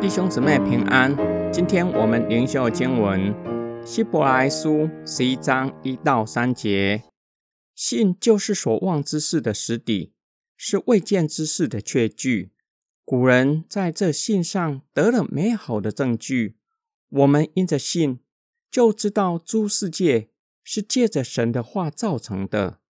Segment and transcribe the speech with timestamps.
[0.00, 1.16] 弟兄姊妹平安，
[1.50, 3.34] 今天我们灵修经文
[3.86, 7.02] 希伯来书十一章一到三节。
[7.74, 10.12] 信就是所望之事的实底，
[10.56, 12.52] 是未见之事的确据。
[13.04, 16.58] 古人在这信上得了美好的证据。
[17.08, 18.20] 我们因着信，
[18.70, 20.28] 就知道诸世界
[20.62, 22.80] 是借着神的话造成的。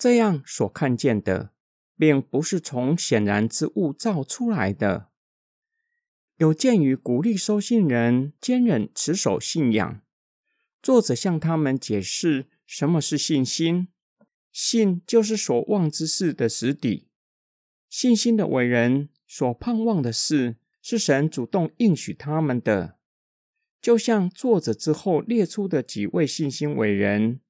[0.00, 1.50] 这样所看见的，
[1.94, 5.10] 并不是从显然之物造出来的。
[6.38, 10.00] 有鉴于鼓励收信人坚忍持守信仰，
[10.82, 13.88] 作者向他们解释什么是信心。
[14.50, 17.08] 信就是所望之事的实底。
[17.90, 22.96] 信心的伟人所盼望的事，是神主动应许他们的。
[23.82, 27.40] 就像作者之后列出的几位信心伟人，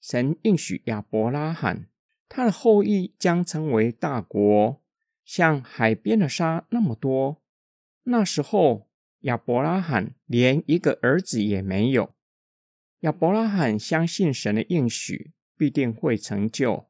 [0.00, 1.87] 神应许亚伯拉罕，
[2.28, 4.82] 他的后裔将成为大国，
[5.24, 7.42] 像海边的沙那么多。
[8.04, 8.88] 那时候，
[9.20, 12.14] 亚伯拉罕连一个儿子也没有。
[13.00, 16.88] 亚伯拉罕相信神的应许必定会成就。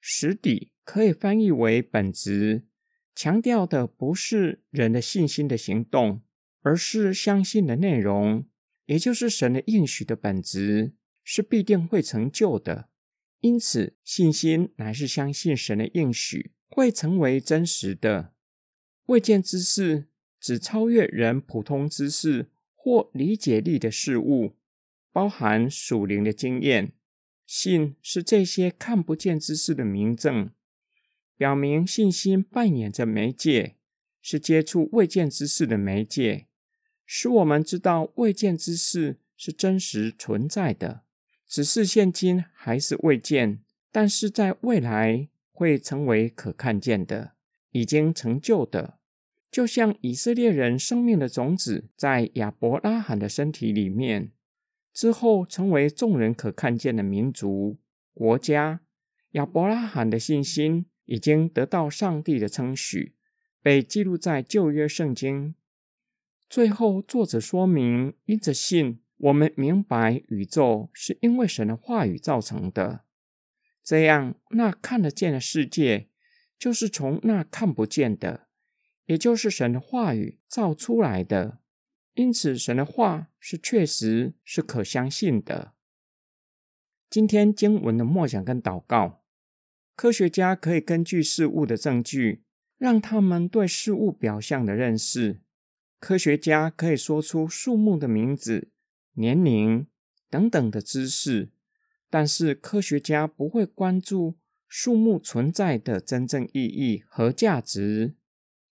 [0.00, 2.66] 实底可以翻译为本质，
[3.14, 6.22] 强调的不是人的信心的行动，
[6.62, 8.46] 而是相信的内容，
[8.86, 12.88] 也就是神的应许的本质是必定会成就的。
[13.42, 18.32] 因此，信心乃是相信神的应许会成为真实的。
[19.04, 20.08] 未见之事。
[20.44, 24.56] 只超越人普通知识或理解力的事物，
[25.12, 26.94] 包含属灵的经验。
[27.46, 30.50] 信是这些看不见之事的明证，
[31.36, 33.76] 表明信心扮演着媒介，
[34.20, 36.48] 是接触未见之事的媒介，
[37.06, 41.04] 使我们知道未见之事是真实存在的，
[41.52, 47.32] 只是现今还是未见，但是在未来会成为可看见的，
[47.72, 48.98] 已经成就的。
[49.50, 54.32] 就像以色列人生命的种子在亚伯拉罕的身体里面，
[54.94, 57.76] 之后成为众人可看见的民族
[58.14, 58.80] 国家。
[59.32, 63.14] 亚伯拉罕的信心已经得到上帝的称许，
[63.60, 65.54] 被记录在旧约圣经。
[66.48, 73.04] 最后，作者说明，因着信，我们明白宇宙是因为神的话语造成的。
[73.84, 76.08] 这样，那看得见的世界，
[76.58, 78.48] 就是从那看不见的。
[79.06, 81.60] 也就是神的话语造出来的，
[82.14, 85.74] 因此神的话是确实是可相信的。
[87.08, 89.22] 今天经文的默想跟祷告，
[89.94, 92.42] 科学家可以根据事物的证据，
[92.76, 95.42] 让他们对事物表象的认识。
[96.00, 98.70] 科学家可以说出树木的名字、
[99.14, 99.86] 年龄
[100.30, 101.50] 等等的知识，
[102.08, 104.36] 但是科学家不会关注
[104.66, 108.14] 树木存在的真正意义和价值。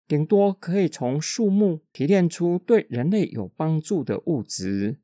[0.08, 4.98] 顶多可以从树木提炼出对人类有帮助的物质。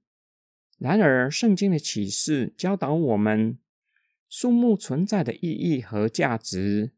[0.79, 3.59] 然而，圣经的启示教导我们，
[4.29, 6.93] 树木存在的意义和价值。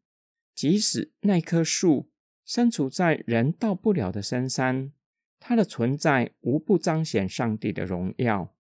[0.55, 2.11] 即使那棵树
[2.45, 4.93] 身处在人到不了的深山，
[5.41, 8.55] 它的存在无不彰显上帝的荣耀。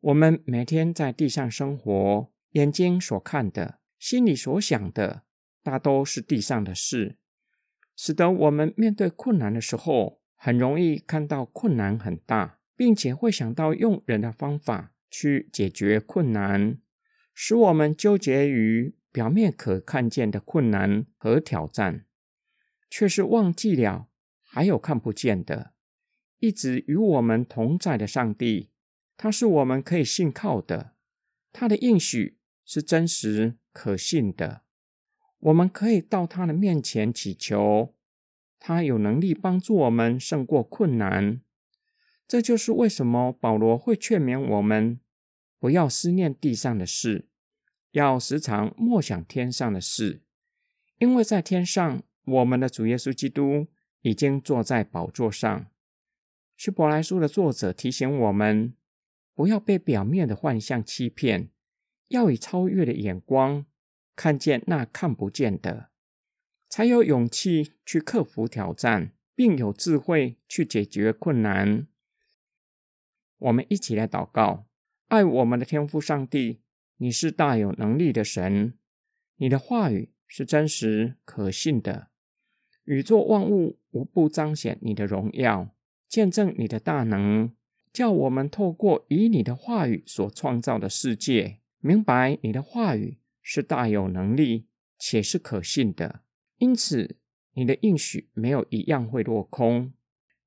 [0.00, 5.22] 我们每天在地上生活，眼睛所看的，心里所想的，
[5.62, 7.16] 大都是地上的事。
[7.96, 16.78] 使得我们面对困难的时候，很容易看到困难很大，并且会想到用人的方法去解决困难，
[17.32, 22.04] 使我们纠结于表面可看见的困难和挑战，
[22.90, 24.08] 却是忘记了
[24.42, 25.72] 还有看不见的，
[26.38, 28.70] 一直与我们同在的上帝。
[29.16, 30.92] 他是我们可以信靠的，
[31.52, 34.62] 他的应许是真实可信的。
[35.38, 37.94] 我们可以到他的面前祈求，
[38.58, 41.40] 他有能力帮助我们胜过困难。
[42.28, 45.00] 这就是为什么保罗会劝勉我们
[45.58, 47.28] 不要思念地上的事，
[47.92, 50.22] 要时常默想天上的事，
[50.98, 53.68] 因为在天上，我们的主耶稣基督
[54.02, 55.66] 已经坐在宝座上。
[56.56, 58.74] 希伯来书的作者提醒我们，
[59.34, 61.50] 不要被表面的幻象欺骗，
[62.08, 63.66] 要以超越的眼光。
[64.14, 65.90] 看见那看不见的，
[66.70, 71.86] 才有勇气去克服挑战，并有智慧去解决困难。
[73.36, 74.66] 我们一起来祷告：
[75.08, 76.62] 爱我们的天父上帝，
[76.96, 78.78] 你是大有能力的神，
[79.36, 82.08] 你的话语是真实可信的，
[82.84, 85.75] 宇宙万物无不彰显你的荣耀，
[86.16, 87.52] 见证你的大能，
[87.92, 93.18] 叫我们透过以你的话语所创造的世界，明白你的话语。
[93.42, 94.66] 是大有能力，
[94.98, 96.22] 且是可信的。
[96.56, 97.18] 因此，
[97.52, 99.92] 你的应许没有一样会落空。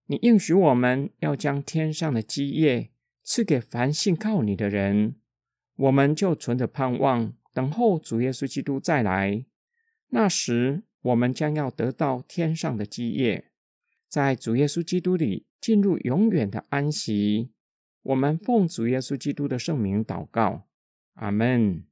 [0.07, 2.89] 你应许我们要将天上的基业
[3.21, 5.18] 赐给凡信靠你的人，
[5.75, 9.45] 我们就存着盼望，等候主耶稣基督再来。
[10.07, 13.48] 那时，我们将要得到天上的基业，
[14.09, 17.51] 在主耶稣基督里进入永远的安息。
[18.01, 20.67] 我们奉主耶稣基督的圣名祷告，
[21.13, 21.88] 阿门。